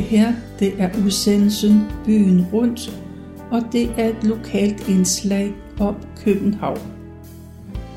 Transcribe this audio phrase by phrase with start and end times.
[0.00, 3.00] Det her, det er udsendelsen Byen Rundt,
[3.50, 6.78] og det er et lokalt indslag om København.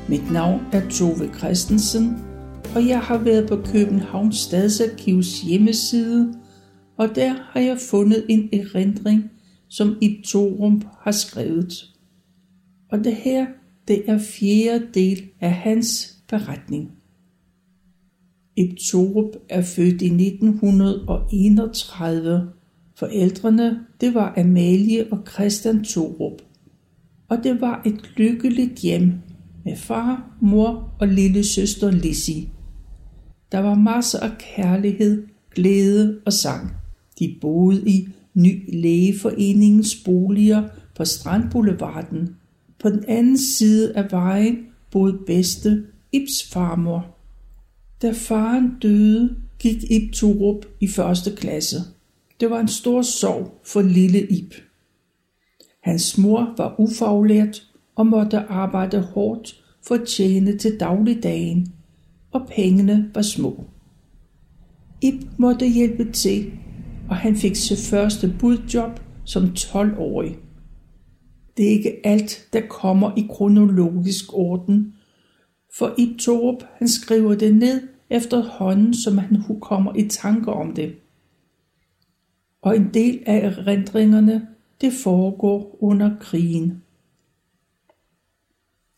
[0.08, 2.16] Mit navn er Tove Christensen,
[2.74, 6.34] og jeg har været på Københavns Stadsarkivs hjemmeside,
[6.96, 9.30] og der har jeg fundet en erindring,
[9.68, 11.72] som i Torum har skrevet.
[12.90, 13.46] Og det her,
[13.88, 16.90] det er fjerde del af hans beretning.
[18.56, 22.48] Ib Torup er født i 1931.
[22.96, 26.42] Forældrene, det var Amalie og Christian Torup.
[27.28, 29.12] Og det var et lykkeligt hjem
[29.64, 32.48] med far, mor og lille søster Lizzie.
[33.52, 36.72] Der var masser af kærlighed, glæde og sang.
[37.18, 42.36] De boede i Ny Lægeforeningens boliger på Strandboulevarden.
[42.78, 44.58] På den anden side af vejen
[44.90, 47.13] boede bedste Ibs farmor.
[48.04, 51.76] Da faren døde, gik Ib Turup i første klasse.
[52.40, 54.52] Det var en stor sorg for lille Ib.
[55.80, 57.62] Hans mor var ufaglært
[57.94, 61.72] og måtte arbejde hårdt for at tjene til dagligdagen,
[62.32, 63.64] og pengene var små.
[65.02, 66.52] Ib måtte hjælpe til,
[67.08, 70.38] og han fik sit første budjob som 12-årig.
[71.56, 74.94] Det er ikke alt, der kommer i kronologisk orden,
[75.78, 80.96] for Ib Torup, han skriver det ned efterhånden, som han kommer i tanker om det.
[82.62, 84.48] Og en del af erindringerne,
[84.80, 86.82] det foregår under krigen.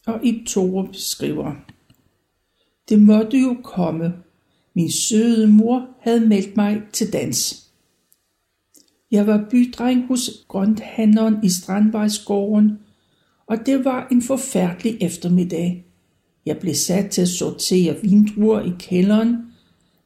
[0.07, 1.55] Og i Torup skriver,
[2.89, 4.15] Det måtte jo komme.
[4.75, 7.67] Min søde mor havde meldt mig til dans.
[9.11, 12.79] Jeg var bydreng hos grønthandleren i Strandvejsgården,
[13.47, 15.86] og det var en forfærdelig eftermiddag.
[16.47, 19.37] Jeg blev sat til at sortere vindruer i kælderen,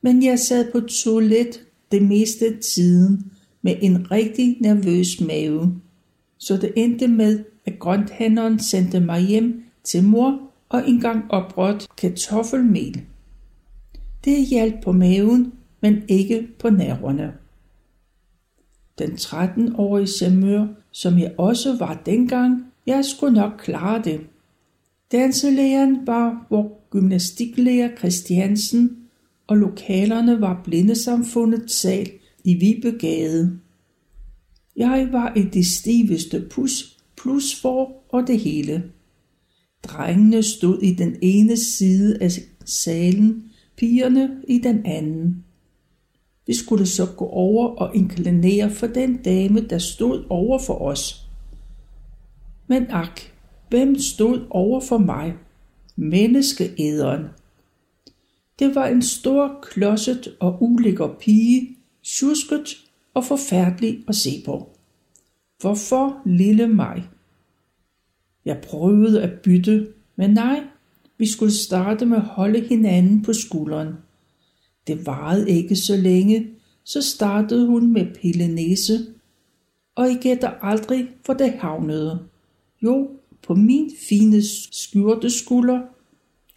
[0.03, 1.61] men jeg sad på toilet
[1.93, 5.81] det meste af tiden med en rigtig nervøs mave.
[6.39, 13.01] Så det endte med, at grønthandleren sendte mig hjem til mor og engang oprørt kartoffelmel.
[14.25, 17.33] Det hjalp på maven, men ikke på nerverne.
[18.99, 24.21] Den 13-årige samør, som jeg også var dengang, jeg skulle nok klare det.
[25.13, 28.97] Danselæreren var vor gymnastiklærer Christiansen,
[29.47, 32.11] og lokalerne var blindesamfundets sal
[32.45, 33.59] i Vibegade.
[34.77, 38.85] Jeg var i det stiveste pus, plus for og det hele.
[39.85, 42.31] Drengene stod i den ene side af
[42.65, 45.45] salen, pigerne i den anden.
[46.47, 51.27] Vi skulle så gå over og inklinere for den dame, der stod over for os.
[52.67, 53.21] Men ak,
[53.71, 55.35] Hvem stod over for mig?
[55.97, 57.25] Menneskeæderen.
[58.59, 62.77] Det var en stor, klodset og ulækker pige, tjusket
[63.15, 64.69] og forfærdelig at se på.
[65.61, 67.05] Hvorfor lille mig?
[68.45, 70.61] Jeg prøvede at bytte, men nej,
[71.19, 73.95] vi skulle starte med at holde hinanden på skulderen.
[74.87, 76.51] Det varede ikke så længe,
[76.85, 79.07] så startede hun med pille næse,
[79.95, 82.27] og I gætter aldrig, hvor det havnede.
[82.83, 83.11] Jo,
[83.51, 84.43] på min fine
[85.31, 85.81] skulder.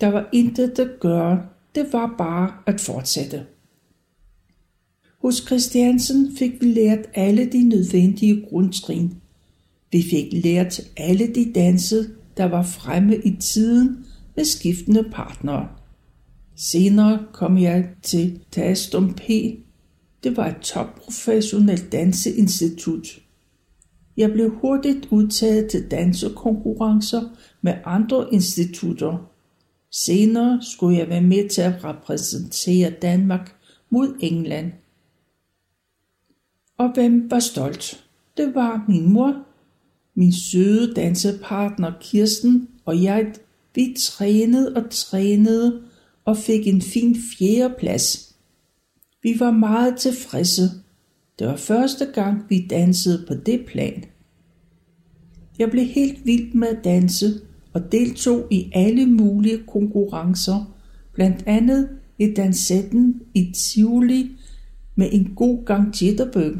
[0.01, 1.45] Der var intet at gøre,
[1.75, 3.45] det var bare at fortsætte.
[5.21, 9.13] Hos Christiansen fik vi lært alle de nødvendige grundtrin.
[9.91, 14.05] Vi fik lært alle de danse, der var fremme i tiden
[14.35, 15.67] med skiftende partnere.
[16.55, 19.21] Senere kom jeg til Tastum P.
[20.23, 23.22] Det var et topprofessionelt danseinstitut.
[24.17, 27.21] Jeg blev hurtigt udtaget til dansekonkurrencer
[27.61, 29.29] med andre institutter.
[29.91, 33.55] Senere skulle jeg være med til at repræsentere Danmark
[33.89, 34.71] mod England.
[36.77, 38.05] Og hvem var stolt?
[38.37, 39.45] Det var min mor,
[40.15, 43.33] min søde dansepartner Kirsten og jeg.
[43.75, 45.81] Vi trænede og trænede
[46.25, 48.35] og fik en fin fjerdeplads.
[49.23, 50.69] Vi var meget tilfredse
[51.39, 54.03] det var første gang, vi dansede på det plan.
[55.63, 57.25] Jeg blev helt vild med at danse
[57.73, 60.75] og deltog i alle mulige konkurrencer,
[61.13, 61.89] blandt andet
[62.19, 64.31] i dansetten i Tivoli
[64.95, 66.57] med en god gang jitterbug.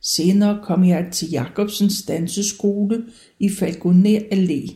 [0.00, 3.04] Senere kom jeg til Jacobsens danseskole
[3.38, 4.74] i Falconer Allé.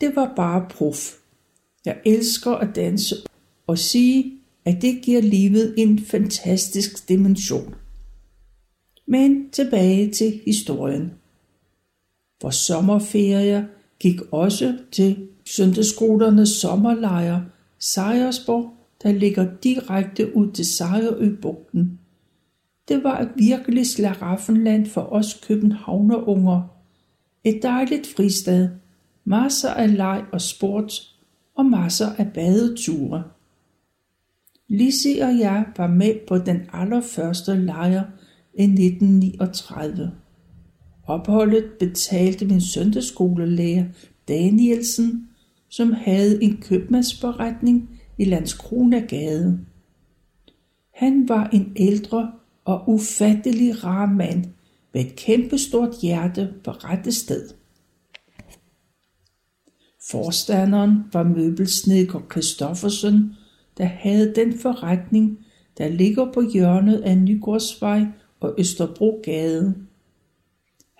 [0.00, 1.12] Det var bare prof.
[1.84, 3.14] Jeg elsker at danse
[3.66, 4.32] og sige,
[4.64, 7.74] at det giver livet en fantastisk dimension.
[9.06, 11.19] Men tilbage til historien.
[12.42, 17.40] Vores sommerferie gik også til søndagsskolernes sommerlejr
[17.78, 18.70] Sejrsborg,
[19.02, 21.98] der ligger direkte ud til Sejrøbugten.
[22.88, 26.62] Det var et virkelig slaraffenland for os københavnerunger.
[27.44, 28.68] Et dejligt fristad,
[29.24, 30.92] masser af leg og sport
[31.54, 33.22] og masser af badeture.
[34.68, 38.04] Lizzie og jeg var med på den allerførste lejr
[38.54, 40.12] i 1939.
[41.10, 43.84] Opholdet betalte min søndagsskolelærer
[44.28, 45.28] Danielsen,
[45.68, 49.60] som havde en købmandsforretning i Landskronagade.
[50.94, 52.32] Han var en ældre
[52.64, 54.44] og ufattelig rar mand
[54.94, 57.48] med et kæmpestort hjerte på rette sted.
[60.10, 63.32] Forstanderen var møbelsnedker Kristoffersen,
[63.78, 65.38] der havde den forretning,
[65.78, 68.04] der ligger på hjørnet af Nygårdsvej
[68.40, 69.74] og Østerbrogade.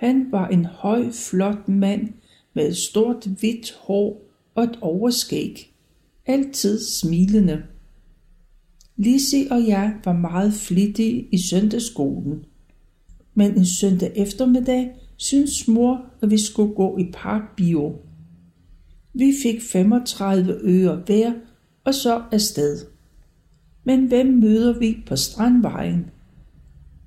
[0.01, 2.09] Han var en høj, flot mand
[2.55, 5.75] med stort hvidt hår og et overskæg,
[6.27, 7.63] altid smilende.
[8.97, 12.45] Lizzie og jeg var meget flittige i søndagsskolen,
[13.35, 17.97] men en søndag eftermiddag syntes mor, at vi skulle gå i parkbio.
[19.15, 21.33] Vi fik 35 øre hver
[21.85, 22.79] og så afsted.
[23.85, 26.07] Men hvem møder vi på Strandvejen?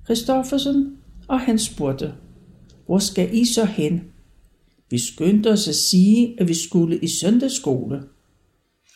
[0.05, 0.97] Christoffersen,
[1.27, 2.13] og han spurgte,
[2.85, 4.01] hvor skal I så hen?
[4.89, 8.03] Vi skyndte os at sige, at vi skulle i søndagsskole.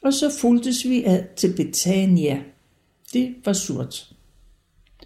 [0.03, 2.43] Og så fuldtes vi ad til Betania.
[3.13, 4.11] Det var surt.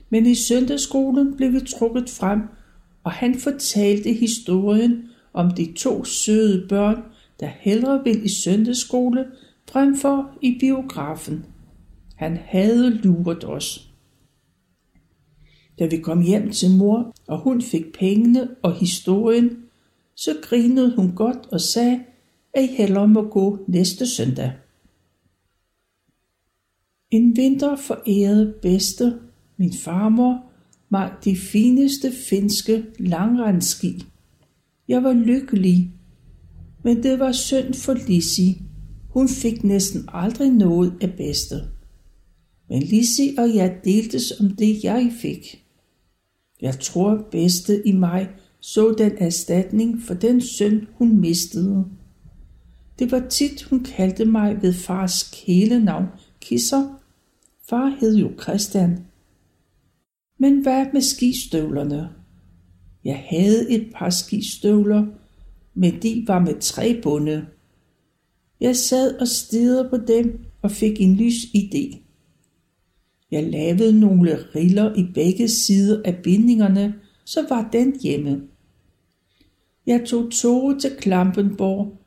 [0.10, 2.42] Men i søndagsskolen blev vi trukket frem,
[3.04, 7.04] og han fortalte historien om de to søde børn,
[7.40, 9.26] der hellere vil i søndagsskole
[9.72, 11.46] frem for i biografen.
[12.16, 13.91] Han havde luret os.
[15.82, 19.58] Da vi kom hjem til mor, og hun fik pengene og historien,
[20.16, 22.00] så grinede hun godt og sagde,
[22.54, 24.52] at I hellere må gå næste søndag.
[27.12, 29.20] En vinter forærede bedste,
[29.58, 30.44] min farmor,
[30.90, 34.04] mig de fineste finske langrendski.
[34.88, 35.92] Jeg var lykkelig,
[36.84, 38.62] men det var synd for Lissi.
[39.10, 41.56] Hun fik næsten aldrig noget af bedste.
[42.70, 45.61] Men Lissi og jeg deltes om det, jeg fik.
[46.62, 48.30] Jeg tror bedste i mig
[48.60, 51.86] så den erstatning for den søn, hun mistede.
[53.00, 56.06] Det var tit, hun kaldte mig ved fars kælenavn
[56.42, 57.00] Kisser.
[57.70, 59.06] Far hed jo Christian.
[60.38, 62.10] Men hvad med skistøvlerne?
[63.04, 65.06] Jeg havde et par skistøvler,
[65.74, 67.46] men de var med tre bunde.
[68.60, 72.01] Jeg sad og stirrede på dem og fik en lys idé.
[73.32, 76.96] Jeg lavede nogle riller i begge sider af bindingerne,
[77.26, 78.42] så var den hjemme.
[79.88, 81.98] Jeg tog toget til Klampenborg,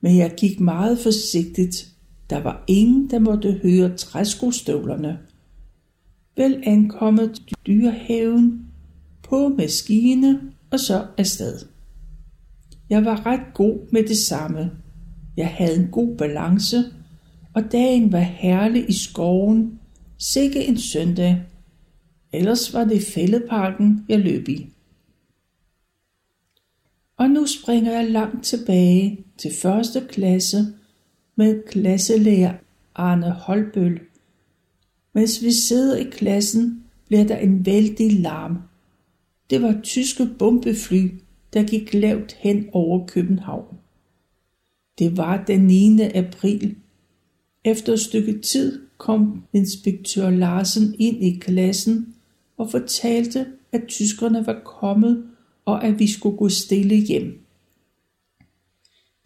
[0.00, 1.88] men jeg gik meget forsigtigt.
[2.30, 5.18] Der var ingen, der måtte høre træskostøvlerne.
[6.36, 8.64] Vel ankommet dyrehaven,
[9.22, 11.58] på maskine og så afsted.
[12.90, 14.70] Jeg var ret god med det samme.
[15.36, 16.84] Jeg havde en god balance,
[17.54, 19.78] og dagen var herlig i skoven.
[20.20, 21.42] Sikke en søndag.
[22.32, 24.72] Ellers var det fældeparken, jeg løb i.
[27.16, 30.58] Og nu springer jeg langt tilbage til første klasse
[31.36, 32.54] med klasselærer
[32.94, 34.00] Arne Holbøl.
[35.12, 38.58] Mens vi sidder i klassen, bliver der en vældig larm.
[39.50, 41.10] Det var tyske bombefly,
[41.52, 43.78] der gik lavt hen over København.
[44.98, 46.00] Det var den 9.
[46.00, 46.76] april.
[47.64, 52.14] Efter et stykke tid kom inspektør Larsen ind i klassen
[52.56, 55.24] og fortalte, at tyskerne var kommet
[55.64, 57.40] og at vi skulle gå stille hjem.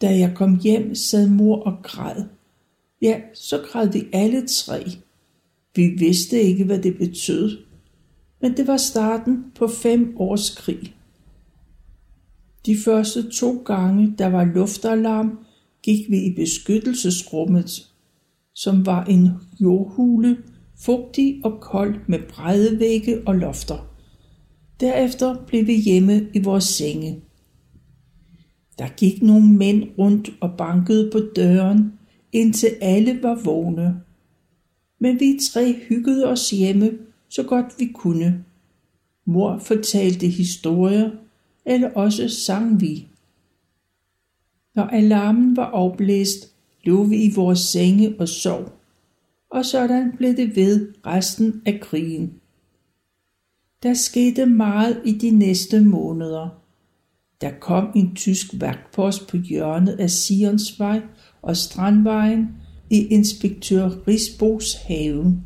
[0.01, 2.25] Da jeg kom hjem, sad mor og græd.
[3.03, 4.85] Ja, så græd vi alle tre.
[5.77, 7.59] Vi vidste ikke, hvad det betød,
[8.41, 10.95] men det var starten på fem års krig.
[12.67, 15.39] De første to gange, der var luftalarm,
[15.83, 17.92] gik vi i beskyttelsesrummet,
[18.55, 19.29] som var en
[19.61, 20.39] jordhule,
[20.79, 23.89] fugtig og kold med brede vægge og lofter.
[24.81, 27.23] Derefter blev vi hjemme i vores senge.
[28.79, 31.93] Der gik nogle mænd rundt og bankede på døren,
[32.33, 34.01] indtil alle var vågne.
[34.99, 38.45] Men vi tre hyggede os hjemme, så godt vi kunne.
[39.25, 41.11] Mor fortalte historier,
[41.65, 43.07] eller også sang vi.
[44.75, 46.52] Når alarmen var afblæst,
[46.85, 48.73] lå vi i vores senge og sov,
[49.51, 52.33] og sådan blev det ved resten af krigen.
[53.83, 56.49] Der skete meget i de næste måneder.
[57.41, 61.01] Der kom en tysk vagtpost på hjørnet af Sionsvej
[61.43, 62.49] og Strandvejen
[62.91, 65.43] i inspektør Risbos have.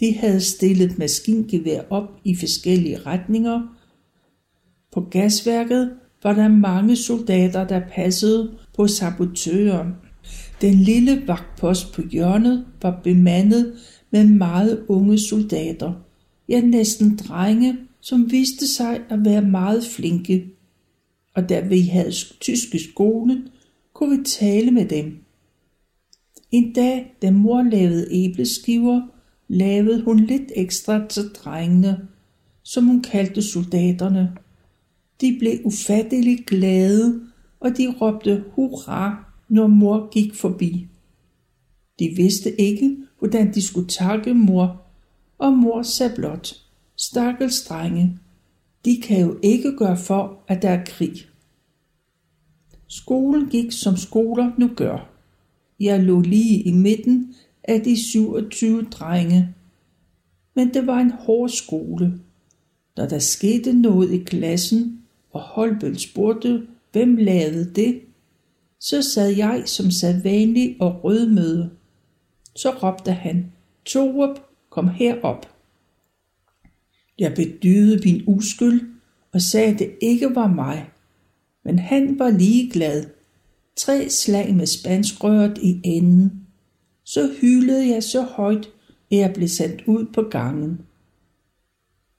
[0.00, 3.76] De havde stillet maskingevær op i forskellige retninger.
[4.92, 5.90] På gasværket
[6.22, 9.94] var der mange soldater, der passede på sabotøren.
[10.60, 13.74] Den lille vagtpost på hjørnet var bemandet
[14.10, 15.92] med meget unge soldater.
[16.48, 20.50] Ja, næsten drenge, som viste sig at være meget flinke.
[21.34, 23.48] Og da vi havde tysk i skolen,
[23.94, 25.24] kunne vi tale med dem.
[26.50, 29.02] En dag, da mor lavede æbleskiver,
[29.48, 32.08] lavede hun lidt ekstra til drengene,
[32.62, 34.32] som hun kaldte soldaterne.
[35.20, 37.20] De blev ufatteligt glade,
[37.60, 40.86] og de råbte hurra, når mor gik forbi.
[41.98, 44.82] De vidste ikke, hvordan de skulle takke mor,
[45.38, 46.52] og mor sagde blot,
[46.96, 48.18] stakkels drenge,
[48.84, 51.26] de kan jo ikke gøre for, at der er krig.
[52.86, 55.10] Skolen gik, som skoler nu gør.
[55.80, 59.54] Jeg lå lige i midten af de 27 drenge.
[60.54, 62.20] Men det var en hård skole.
[62.96, 68.00] Når der skete noget i klassen, og Holbøl spurgte, hvem lavede det,
[68.80, 71.70] så sad jeg som sædvanlig og rødmøde.
[72.56, 73.52] Så råbte han,
[73.84, 75.46] Torup, kom herop.
[77.18, 78.80] Jeg bedydede min uskyld
[79.32, 80.90] og sagde, at det ikke var mig.
[81.64, 83.04] Men han var ligeglad.
[83.76, 86.46] Tre slag med spanskrøret i enden.
[87.04, 88.68] Så hylede jeg så højt,
[89.10, 90.80] at jeg blev sendt ud på gangen.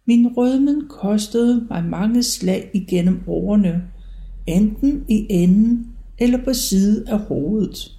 [0.06, 3.84] Min rødmen kostede mig mange slag igennem årene,
[4.48, 5.88] enten i enden
[6.20, 7.92] eller på side af hovedet.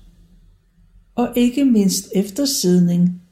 [1.14, 3.22] Og ikke mindst eftersidning.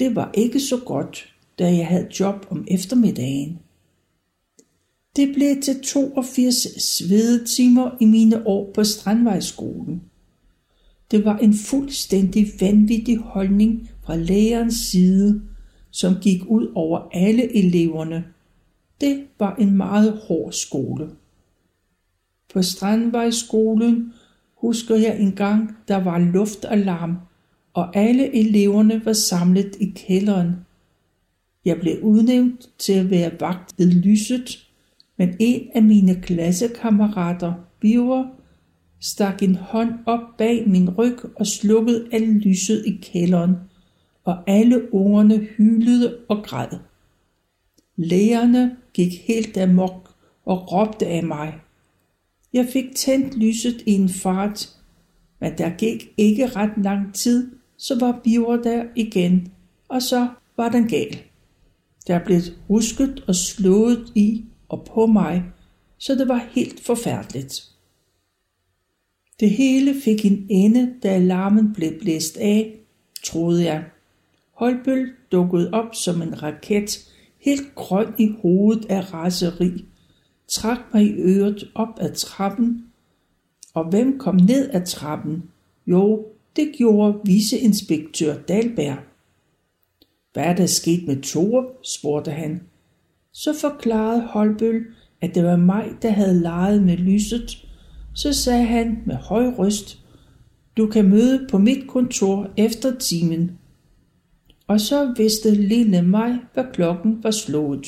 [0.00, 3.58] Det var ikke så godt, da jeg havde job om eftermiddagen.
[5.16, 10.02] Det blev til 82 svedetimer i mine år på Strandvejsskolen.
[11.10, 15.42] Det var en fuldstændig vanvittig holdning fra lærerens side,
[15.90, 18.24] som gik ud over alle eleverne.
[19.00, 21.10] Det var en meget hård skole.
[22.54, 24.12] På Strandvejskolen
[24.56, 27.16] husker jeg engang, der var luftalarm,
[27.72, 30.56] og alle eleverne var samlet i kælderen.
[31.64, 34.68] Jeg blev udnævnt til at være vagt ved lyset,
[35.16, 38.24] men en af mine klassekammerater, Biver,
[39.00, 43.56] stak en hånd op bag min ryg og slukkede alt lyset i kælderen,
[44.24, 46.78] og alle ungerne hylede og græd.
[47.96, 51.63] Lærerne gik helt amok og råbte af mig.
[52.54, 54.68] Jeg fik tændt lyset i en fart,
[55.40, 59.52] men der gik ikke ret lang tid, så var Biver der igen,
[59.88, 61.18] og så var den gal.
[62.06, 65.44] Der blev rusket og slået i og på mig,
[65.98, 67.54] så det var helt forfærdeligt.
[69.40, 72.74] Det hele fik en ende, da alarmen blev blæst af,
[73.24, 73.84] troede jeg.
[74.52, 79.84] Holbøl dukkede op som en raket, helt grøn i hovedet af raseri,
[80.48, 82.84] trak mig i øret op ad trappen.
[83.74, 85.42] Og hvem kom ned ad trappen?
[85.86, 88.98] Jo, det gjorde viceinspektør Dalberg.
[90.32, 91.66] Hvad er der sket med Tore?
[91.82, 92.62] spurgte han.
[93.32, 94.86] Så forklarede Holbøl,
[95.20, 97.66] at det var mig, der havde leget med lyset.
[98.14, 99.98] Så sagde han med høj røst,
[100.76, 103.58] du kan møde på mit kontor efter timen.
[104.66, 107.86] Og så vidste lille mig, hvad klokken var slået.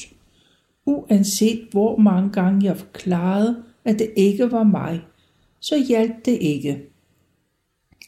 [0.86, 5.00] Uanset hvor mange gange jeg forklarede, at det ikke var mig,
[5.60, 6.82] så hjalp det ikke.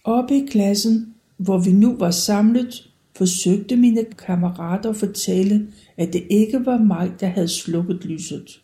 [0.04, 6.26] Oppe i klassen, hvor vi nu var samlet, forsøgte mine kammerater at fortælle, at det
[6.30, 8.62] ikke var mig, der havde slukket lyset.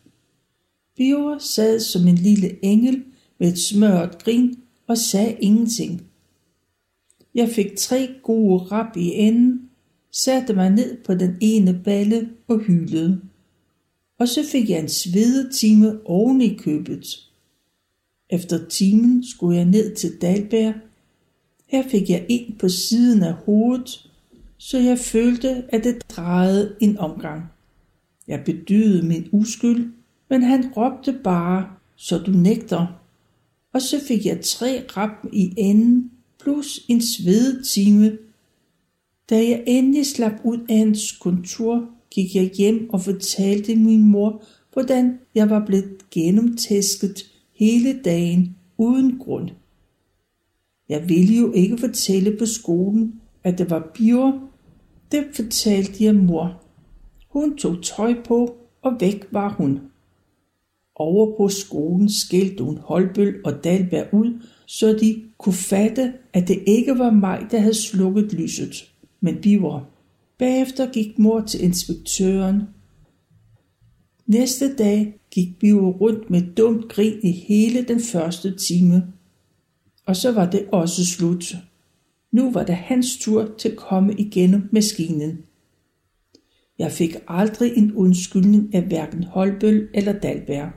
[0.96, 3.04] Biver sad som en lille engel
[3.38, 6.02] med et smørt grin og sagde ingenting.
[7.34, 9.70] Jeg fik tre gode rap i enden,
[10.12, 13.20] satte mig ned på den ene balle og hylede.
[14.18, 17.30] Og så fik jeg en svedetime oven i købet.
[18.30, 20.74] Efter timen skulle jeg ned til Dalberg.
[21.66, 24.10] Her fik jeg ind på siden af hovedet
[24.64, 27.42] så jeg følte, at det drejede en omgang.
[28.28, 29.92] Jeg bedydede min uskyld,
[30.30, 32.86] men han råbte bare, så du nægter.
[33.72, 36.10] Og så fik jeg tre rap i enden,
[36.42, 38.18] plus en svedetime.
[39.30, 44.42] Da jeg endelig slap ud af hans kontor, gik jeg hjem og fortalte min mor,
[44.72, 49.50] hvordan jeg var blevet gennemtæsket hele dagen uden grund.
[50.88, 54.32] Jeg ville jo ikke fortælle på skolen, at det var Biver,
[55.12, 56.62] det fortalte jeg mor.
[57.28, 59.80] Hun tog tøj på, og væk var hun.
[60.94, 66.62] Over på skolen skældte hun Holbøl og Dalberg ud, så de kunne fatte, at det
[66.66, 69.93] ikke var mig, der havde slukket lyset, men Biver.
[70.38, 72.62] Bagefter gik mor til inspektøren.
[74.26, 79.12] Næste dag gik vi rundt med dumt grin i hele den første time.
[80.06, 81.54] Og så var det også slut.
[82.32, 85.38] Nu var det hans tur til at komme igennem maskinen.
[86.78, 90.70] Jeg fik aldrig en undskyldning af hverken Holbøl eller Dalberg.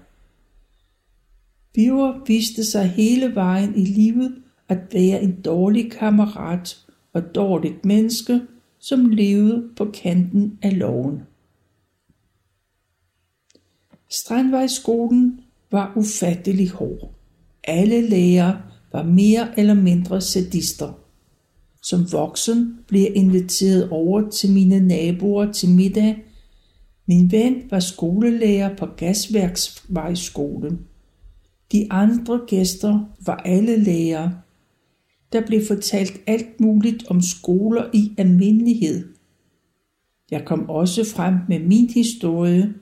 [1.73, 4.35] Biver viste sig hele vejen i livet
[4.67, 6.77] at være en dårlig kammerat
[7.13, 8.41] og dårligt menneske,
[8.88, 11.22] som levede på kanten af loven.
[14.10, 15.39] Strandvejsskolen
[15.72, 17.12] var ufattelig hård.
[17.63, 20.94] Alle lærere var mere eller mindre sadister.
[21.82, 26.24] Som voksen blev jeg inviteret over til mine naboer til middag.
[27.06, 30.79] Min ven var skolelærer på Gasværksvejskolen.
[31.72, 34.41] De andre gæster var alle lærere.
[35.34, 39.07] Der blev fortalt alt muligt om skoler i almindelighed.
[40.31, 42.74] Jeg kom også frem med min historie.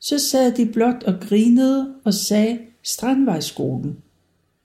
[0.00, 3.96] Så sad de blot og grinede og sagde Strandvejskolen.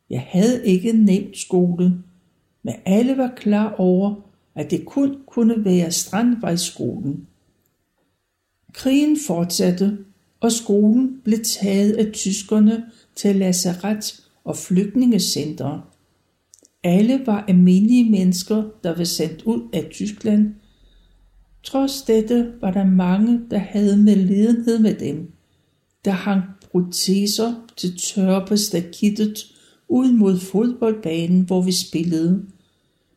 [0.09, 1.93] Jeg havde ikke nævnt skole,
[2.63, 4.15] men alle var klar over,
[4.55, 7.27] at det kun kunne være Strandvejskolen.
[8.73, 9.97] Krigen fortsatte,
[10.39, 12.85] og skolen blev taget af tyskerne
[13.15, 15.81] til lazaret og flygtningecentre.
[16.83, 20.53] Alle var almindelige mennesker, der var sendt ud af Tyskland.
[21.63, 25.31] Trods dette var der mange, der havde medlidenhed med dem.
[26.05, 29.45] Der hang proteser til tørre på stakittet
[29.87, 32.45] ud mod fodboldbanen, hvor vi spillede.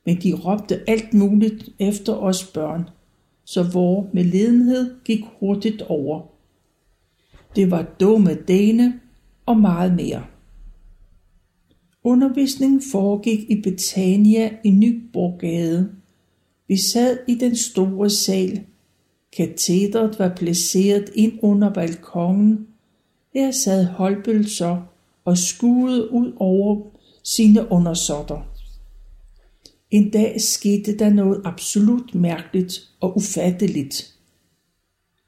[0.07, 2.89] Men de råbte alt muligt efter os børn,
[3.45, 6.23] så vor medlidenhed gik hurtigt over.
[7.57, 9.01] Det var dumme dane
[9.47, 10.23] og meget mere.
[12.05, 15.91] Undervisningen foregik i Betania i Nyborggade.
[16.69, 18.61] Vi sad i den store sal.
[19.37, 22.67] Katedret var placeret ind under balkongen.
[23.35, 24.81] Her sad Holbøl så
[25.25, 26.83] og skuede ud over
[27.23, 28.55] sine undersåtter.
[29.91, 34.15] En dag skete der noget absolut mærkeligt og ufatteligt.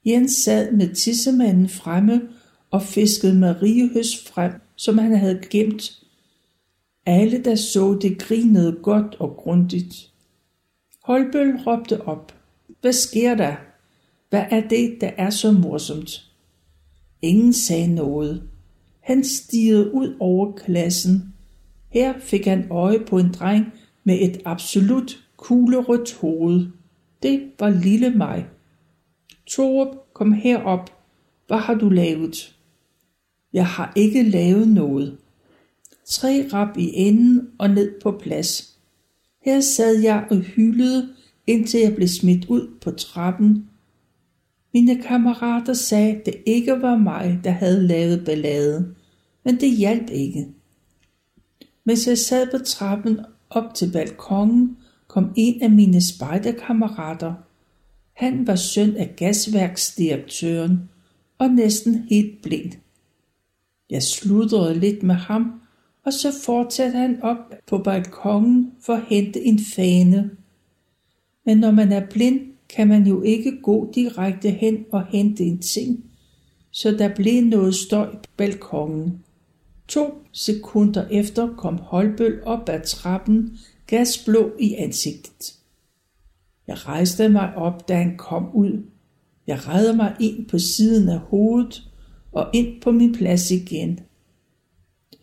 [0.07, 2.23] Jens sad med tissemanden fremme
[2.71, 6.06] og fiskede mariehøs frem, som han havde gemt.
[7.07, 10.13] Alle, der så det, grinede godt og grundigt.
[11.05, 12.35] Holbøl råbte op.
[12.81, 13.57] Hvad sker der?
[14.31, 16.33] Hvad er det, der er så morsomt?
[17.23, 18.49] Ingen sagde noget.
[19.01, 21.35] Han stirrede ud over klassen.
[21.89, 23.73] Her fik han øje på en dreng
[24.05, 26.67] med et absolut kuglerødt hoved.
[27.23, 28.47] Det var lille mig.
[29.47, 30.91] Torup, kom herop.
[31.47, 32.57] Hvad har du lavet?
[33.53, 35.19] Jeg har ikke lavet noget.
[36.07, 38.79] Tre rap i enden og ned på plads.
[39.45, 41.09] Her sad jeg og hyldede,
[41.47, 43.69] indtil jeg blev smidt ud på trappen.
[44.75, 48.95] Mine kammerater sagde, det ikke var mig, der havde lavet ballade,
[49.45, 50.49] men det hjalp ikke.
[51.85, 57.35] Mens jeg sad på trappen op til balkongen, kom en af mine spejderkammerater.
[58.13, 60.89] Han var søn af gasværksdirektøren
[61.39, 62.73] og næsten helt blind.
[63.91, 65.61] Jeg sludrede lidt med ham,
[66.07, 70.31] og så fortsatte han op på balkongen for at hente en fane.
[71.45, 75.59] Men når man er blind, kan man jo ikke gå direkte hen og hente en
[75.59, 76.05] ting,
[76.71, 79.23] så der blev noget støj på balkongen.
[79.89, 85.55] To sekunder efter kom Holbøl op ad trappen, gasblå i ansigtet.
[86.67, 88.83] Jeg rejste mig op, da han kom ud.
[89.47, 91.83] Jeg redder mig ind på siden af hovedet
[92.33, 94.01] og ind på min plads igen.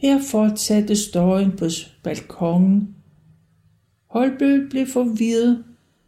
[0.04, 1.66] Her fortsatte støjen på
[2.04, 2.96] balkongen.
[4.10, 5.64] Holbøl blev forvirret,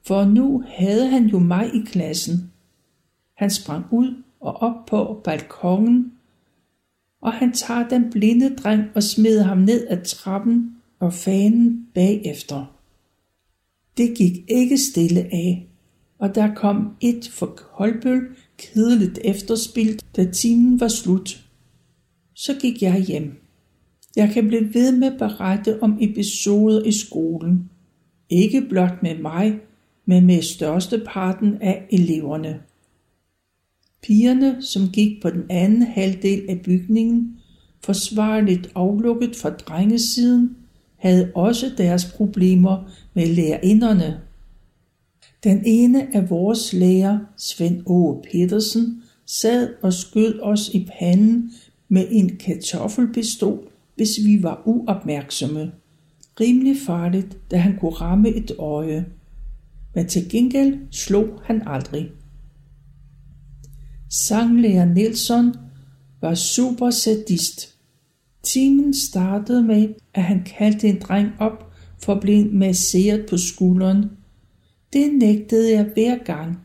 [0.07, 2.51] for nu havde han jo mig i klassen.
[3.37, 6.13] Han sprang ud og op på balkongen,
[7.21, 12.75] og han tager den blinde dreng og smider ham ned ad trappen og fanen bagefter.
[13.97, 15.67] Det gik ikke stille af,
[16.19, 18.27] og der kom et for Holbøl
[18.57, 21.45] kedeligt efterspil, da timen var slut.
[22.33, 23.44] Så gik jeg hjem.
[24.15, 27.69] Jeg kan blive ved med at berette om episoder i skolen.
[28.29, 29.59] Ikke blot med mig,
[30.05, 32.59] men med størsteparten af eleverne.
[34.03, 37.37] Pigerne, som gik på den anden halvdel af bygningen,
[37.83, 40.57] forsvarligt aflukket fra drengesiden,
[40.97, 44.19] havde også deres problemer med lærerinderne.
[45.43, 51.51] Den ene af vores lærer, Svend Åge Petersen, sad og skød os i panden
[51.89, 55.71] med en kartoffelpistol, hvis vi var uopmærksomme.
[56.39, 59.05] Rimelig farligt, da han kunne ramme et øje.
[59.95, 62.11] men til gengæld slog han aldrig.
[64.09, 65.55] Sanglærer Nielsen
[66.21, 67.75] var super sadist.
[68.43, 74.05] Timen startede med, at han kaldte en dreng op for at blive masseret på skulderen.
[74.93, 76.57] Det nægtede jeg hver gang.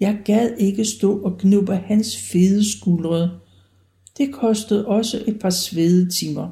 [0.00, 3.30] Jeg gad ikke stå og knuppe hans fede skuldre.
[4.18, 6.50] Det kostede også et par svedetimer.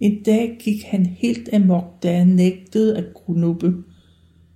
[0.00, 3.74] En dag gik han helt amok, da han nægtede at grunuppe.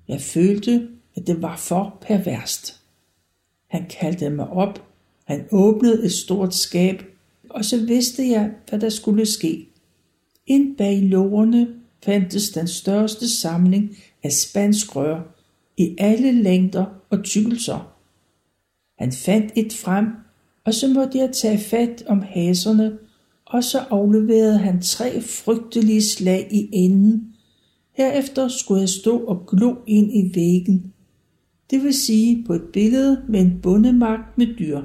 [0.09, 2.81] Jeg følte, at det var for perverst.
[3.67, 4.87] Han kaldte mig op.
[5.25, 7.03] Han åbnede et stort skab,
[7.51, 9.69] og så vidste jeg, hvad der skulle ske.
[10.47, 11.69] Ind bag lårene
[12.05, 15.23] fandtes den største samling af spansk rør
[15.77, 17.97] i alle længder og tykkelser.
[18.99, 20.07] Han fandt et frem,
[20.65, 22.99] og så måtte jeg tage fat om haserne,
[23.47, 27.35] og så afleverede han tre frygtelige slag i enden.
[27.93, 30.93] Herefter skulle jeg stå og glo ind i væggen.
[31.71, 34.83] Det vil sige på et billede med en bundemagt med dyr.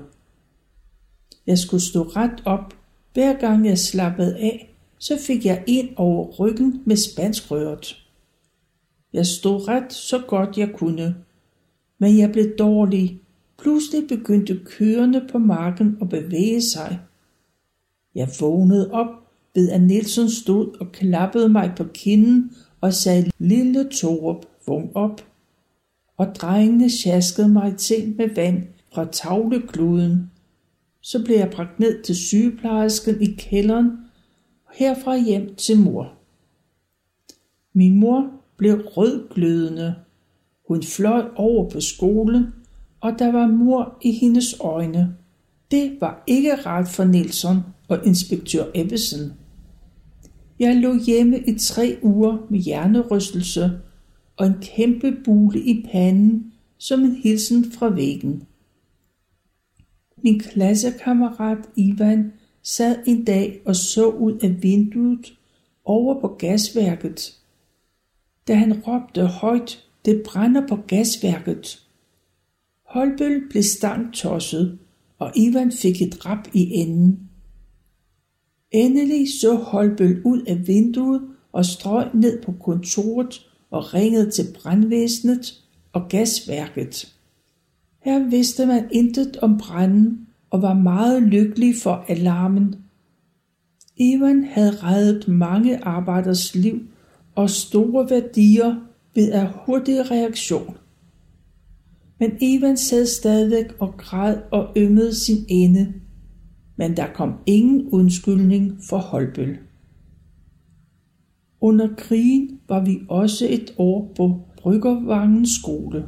[1.47, 2.73] Jeg skulle stå ret op.
[3.13, 8.05] Hver gang jeg slappede af, så fik jeg ind over ryggen med spansk røret.
[9.13, 11.15] Jeg stod ret så godt jeg kunne,
[11.99, 13.21] men jeg blev dårlig.
[13.57, 16.99] Pludselig begyndte køerne på marken at bevæge sig.
[18.15, 19.07] Jeg vågnede op
[19.55, 25.25] ved at Nielsen stod og klappede mig på kinden og sagde, lille Torup, vågn op.
[26.17, 28.63] Og drengene sjaskede mig til med vand
[28.93, 30.31] fra tavlekluden.
[31.01, 33.87] Så blev jeg bragt ned til sygeplejersken i kælderen,
[34.65, 36.13] og herfra hjem til mor.
[37.73, 39.95] Min mor blev rødglødende.
[40.67, 42.45] Hun fløj over på skolen,
[43.05, 45.15] og der var mor i hendes øjne.
[45.71, 49.33] Det var ikke rart for Nielsen og inspektør Ebbesen.
[50.59, 53.71] Jeg lå hjemme i tre uger med hjernerystelse
[54.37, 58.43] og en kæmpe bule i panden som en hilsen fra væggen.
[60.23, 65.33] Min klassekammerat Ivan sad en dag og så ud af vinduet
[65.83, 67.33] over på gasværket.
[68.47, 71.84] Da han råbte højt, det brænder på gasværket.
[72.95, 73.63] Holbøl blev
[74.13, 74.77] tosset,
[75.19, 77.19] og Ivan fik et rap i enden.
[78.71, 85.63] Endelig så Holbøl ud af vinduet og strøg ned på kontoret og ringede til brandvæsenet
[85.93, 87.15] og gasværket.
[88.01, 92.75] Her vidste man intet om branden og var meget lykkelig for alarmen.
[93.97, 96.81] Ivan havde reddet mange arbejders liv
[97.35, 98.75] og store værdier
[99.15, 100.77] ved af hurtig reaktion.
[102.25, 105.93] Men Ivan sad stadig og græd og ømmede sin ende
[106.77, 109.57] men der kom ingen undskyldning for Holbøl.
[111.61, 116.05] Under krigen var vi også et år på Bryggervangens skole.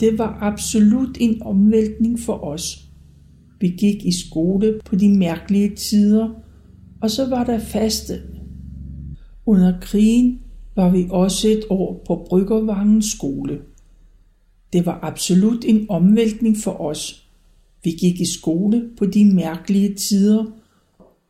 [0.00, 2.88] Det var absolut en omvæltning for os.
[3.60, 6.30] Vi gik i skole på de mærkelige tider,
[7.00, 8.14] og så var der faste.
[9.46, 10.40] Under krigen
[10.76, 13.60] var vi også et år på Bryggervangens skole.
[14.72, 17.28] Det var absolut en omvæltning for os.
[17.84, 20.44] Vi gik i skole på de mærkelige tider,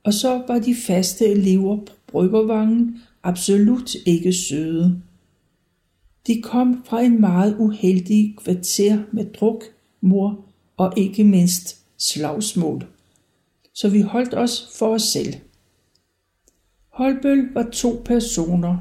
[0.04, 5.02] og så var de faste elever på bryggervangen absolut ikke søde.
[6.26, 9.64] De kom fra en meget uheldig kvarter med druk,
[10.00, 10.44] mor
[10.76, 12.86] og ikke mindst slagsmål.
[13.74, 15.34] Så vi holdt os for os selv.
[16.88, 18.78] Holbøl var to personer.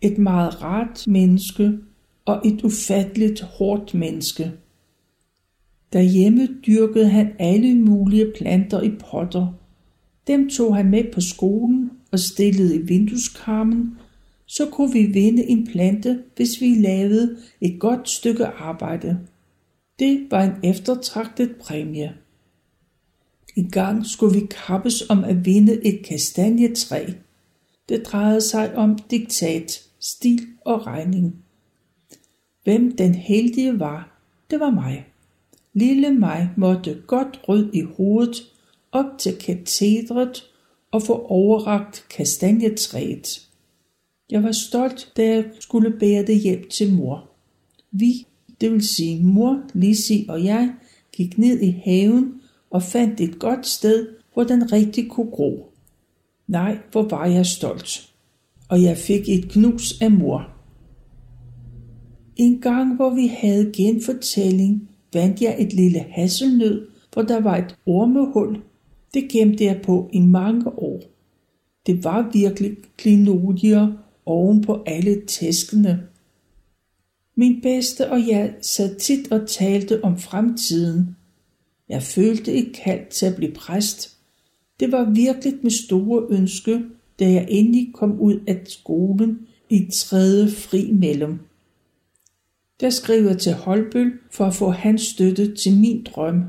[0.00, 1.78] Et meget rart menneske
[2.26, 4.52] og et ufatteligt hårdt menneske.
[5.92, 9.52] Derhjemme dyrkede han alle mulige planter i potter.
[10.26, 13.98] Dem tog han med på skolen og stillede i vindueskarmen,
[14.46, 19.18] så kunne vi vinde en plante, hvis vi lavede et godt stykke arbejde.
[19.98, 22.14] Det var en eftertragtet præmie.
[23.56, 27.06] I gang skulle vi kappes om at vinde et kastanjetræ.
[27.88, 31.45] Det drejede sig om diktat, stil og regning.
[32.66, 34.18] Hvem den heldige var,
[34.50, 35.06] det var mig.
[35.74, 38.36] Lille mig måtte godt rød i hovedet
[38.92, 40.44] op til katedret
[40.90, 43.48] og få overragt kastanjetræet.
[44.30, 47.30] Jeg var stolt, da jeg skulle bære det hjem til mor.
[47.90, 48.26] Vi,
[48.60, 50.74] det vil sige mor, Lisi og jeg,
[51.12, 55.72] gik ned i haven og fandt et godt sted, hvor den rigtig kunne gro.
[56.46, 58.10] Nej, hvor var jeg stolt.
[58.68, 60.55] Og jeg fik et knus af mor.
[62.36, 67.76] En gang, hvor vi havde genfortælling, vandt jeg et lille hasselnød, hvor der var et
[67.86, 68.62] ormehul.
[69.14, 71.02] Det gemte jeg på i mange år.
[71.86, 73.92] Det var virkelig klinodier
[74.26, 76.02] oven på alle tæskene.
[77.34, 81.16] Min bedste og jeg sad tit og talte om fremtiden.
[81.88, 84.16] Jeg følte et kald til at blive præst.
[84.80, 86.82] Det var virkelig med store ønske,
[87.18, 89.38] da jeg endelig kom ud af skolen
[89.70, 91.38] i tredje fri mellem.
[92.80, 96.42] Der skrev til Holbøl for at få hans støtte til min drøm.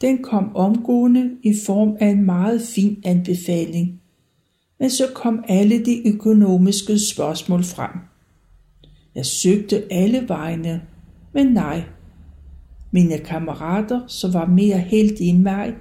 [0.00, 4.00] Den kom omgående i form af en meget fin anbefaling.
[4.80, 7.90] Men så kom alle de økonomiske spørgsmål frem.
[9.14, 10.82] Jeg søgte alle vegne,
[11.32, 11.82] men nej.
[12.90, 15.74] Mine kammerater, som var mere heldige end mig,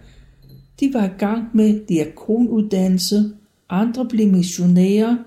[0.80, 3.24] de var i gang med diakonuddannelse,
[3.70, 5.18] andre blev missionærer,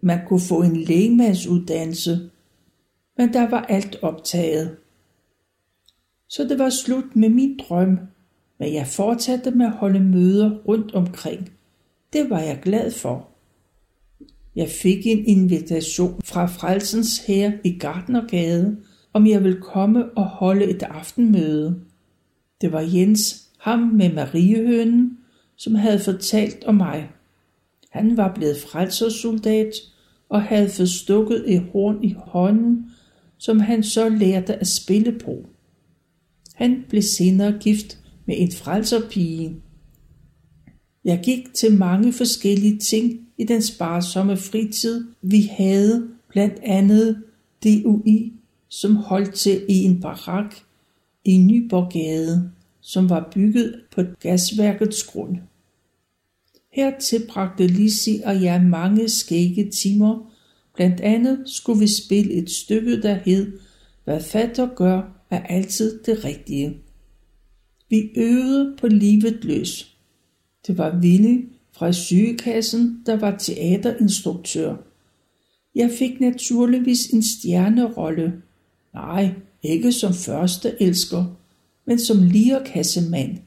[0.00, 2.30] man kunne få en lægemandsuddannelse,
[3.18, 4.76] men der var alt optaget.
[6.28, 7.98] Så det var slut med min drøm,
[8.58, 11.52] men jeg fortsatte med at holde møder rundt omkring.
[12.12, 13.28] Det var jeg glad for.
[14.56, 18.76] Jeg fik en invitation fra Frelsens her i Gardnergade,
[19.12, 21.80] om jeg ville komme og holde et aftenmøde.
[22.60, 25.18] Det var Jens, ham med Mariehønen,
[25.56, 27.10] som havde fortalt om mig.
[27.90, 29.72] Han var blevet frelsersoldat
[30.28, 32.90] og havde forstukket et horn i hånden,
[33.44, 35.46] som han så lærte at spille på.
[36.54, 39.56] Han blev senere gift med en frelserpige.
[41.04, 47.22] Jeg gik til mange forskellige ting i den sparsomme fritid, vi havde, blandt andet
[47.64, 48.32] DUI,
[48.68, 50.54] som holdt til i en barak
[51.24, 55.36] i Nyborgade, som var bygget på gasværkets grund.
[56.72, 60.33] Her tilbragte Lisi og jeg mange skægge timer.
[60.74, 63.58] Blandt andet skulle vi spille et stykke, der hed
[64.04, 66.76] Hvad fatter gør, er altid det rigtige.
[67.90, 69.96] Vi øvede på livet løs.
[70.66, 74.76] Det var Willy fra sygekassen, der var teaterinstruktør.
[75.74, 78.32] Jeg fik naturligvis en stjernerolle.
[78.94, 79.30] Nej,
[79.62, 81.24] ikke som første elsker,
[81.86, 83.38] men som lierkassemand.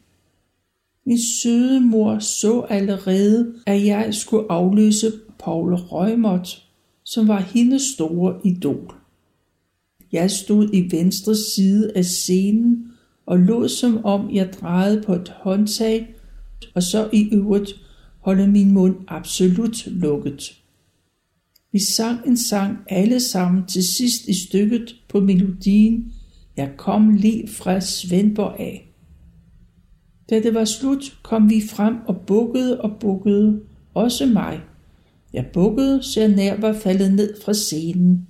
[1.05, 6.66] Min søde mor så allerede, at jeg skulle afløse Paul Røgmot,
[7.07, 8.95] som var hendes store idol.
[10.11, 12.91] Jeg stod i venstre side af scenen
[13.25, 16.15] og lod som om jeg drejede på et håndtag,
[16.75, 17.75] og så i øvrigt
[18.19, 20.61] holde min mund absolut lukket.
[21.71, 26.13] Vi sang en sang alle sammen til sidst i stykket på melodien
[26.57, 28.93] Jeg kom lige fra Svendborg af.
[30.29, 33.61] Da det var slut, kom vi frem og bukkede og bukkede,
[33.93, 34.61] også mig.
[35.37, 38.27] Jeg bukkede, så jeg nær var faldet ned fra scenen.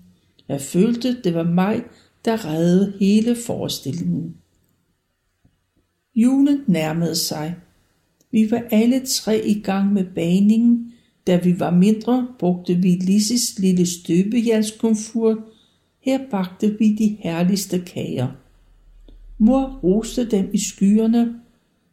[0.47, 1.83] Jeg følte, det var mig,
[2.25, 4.35] der reddede hele forestillingen.
[6.15, 7.55] Julen nærmede sig.
[8.31, 10.93] Vi var alle tre i gang med baningen.
[11.27, 15.39] Da vi var mindre, brugte vi Lisses lille støbejernskomfur.
[15.99, 18.27] Her bagte vi de herligste kager.
[19.37, 21.35] Mor roste dem i skyerne,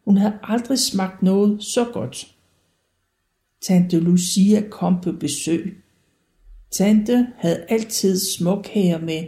[0.04, 2.33] hun havde aldrig smagt noget så godt.
[3.66, 5.82] Tante Lucia kom på besøg.
[6.70, 9.24] Tante havde altid småkager med.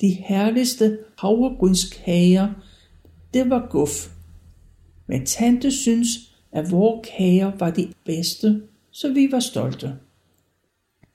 [0.00, 2.48] De herligste havregrynskager,
[3.34, 4.10] det var guf.
[5.06, 6.08] Men tante synes,
[6.52, 9.92] at vores kager var de bedste, så vi var stolte.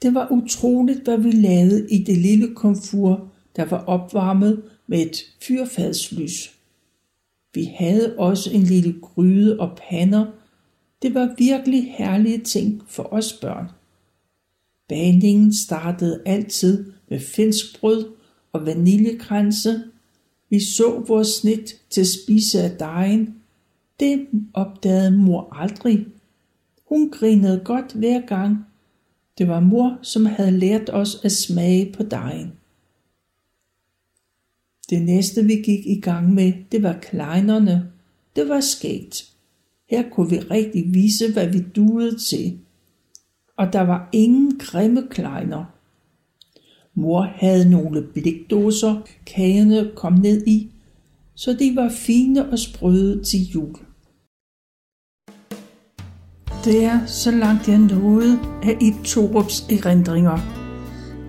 [0.01, 5.17] Det var utroligt, hvad vi lavede i det lille komfur, der var opvarmet med et
[5.41, 6.53] fyrfadslys.
[7.53, 10.25] Vi havde også en lille gryde og pander.
[11.03, 13.67] Det var virkelig herlige ting for os børn.
[14.87, 18.11] Bagningen startede altid med finsk brød
[18.53, 19.83] og vaniljekranse.
[20.49, 23.35] Vi så vores snit til spise af dejen.
[23.99, 26.05] Det opdagede mor aldrig.
[26.89, 28.57] Hun grinede godt hver gang.
[29.37, 32.53] Det var mor, som havde lært os at smage på dejen.
[34.89, 37.91] Det næste vi gik i gang med, det var kleinerne.
[38.35, 39.32] Det var skægt.
[39.89, 42.59] Her kunne vi rigtig vise, hvad vi duede til.
[43.57, 45.65] Og der var ingen grimme kleiner.
[46.93, 50.71] Mor havde nogle blikdåser, kagerne kom ned i,
[51.35, 53.75] så de var fine og sprøde til jul.
[56.65, 60.37] Det er så langt jeg nåede af i Torups erindringer.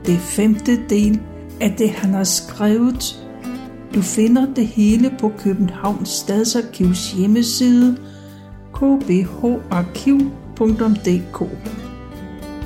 [0.06, 1.20] Det femte del
[1.60, 3.24] af det, han har skrevet
[3.94, 7.96] du finder det hele på Københavns Stadsarkivs hjemmeside
[9.74, 11.40] kbharkiv.dk.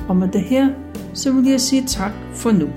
[0.09, 0.69] Og med det her,
[1.13, 2.69] så vil jeg sige tak for nu.